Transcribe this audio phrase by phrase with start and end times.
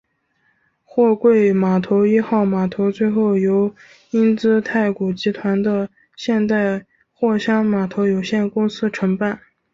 [0.83, 3.75] 货柜码头一号码头最后由
[4.09, 9.39] 英资太古集团的现代货箱码头有限公司承办。